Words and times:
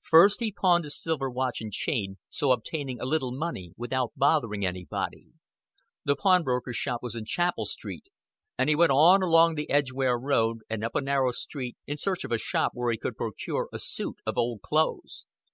First 0.00 0.40
he 0.40 0.50
pawned 0.50 0.84
his 0.84 0.98
silver 0.98 1.28
watch 1.28 1.60
and 1.60 1.70
chain, 1.70 2.16
so 2.30 2.50
obtaining 2.50 2.98
a 2.98 3.04
little 3.04 3.30
money 3.30 3.74
without 3.76 4.12
bothering 4.16 4.64
anybody. 4.64 5.26
The 6.06 6.16
pawnbroker's 6.16 6.76
shop 6.76 7.02
was 7.02 7.14
in 7.14 7.26
Chapel 7.26 7.66
Street, 7.66 8.08
and 8.56 8.70
he 8.70 8.74
went 8.74 8.92
on 8.92 9.22
along 9.22 9.54
the 9.54 9.68
Edgware 9.68 10.18
Road 10.18 10.60
and 10.70 10.82
up 10.82 10.94
a 10.96 11.02
narrow 11.02 11.32
street 11.32 11.76
in 11.86 11.98
search 11.98 12.24
of 12.24 12.32
a 12.32 12.38
shop 12.38 12.70
where 12.72 12.90
he 12.90 12.96
could 12.96 13.18
procure 13.18 13.68
a 13.70 13.78
suit 13.78 14.22
of 14.24 14.38
old 14.38 14.62
clothes. 14.62 15.26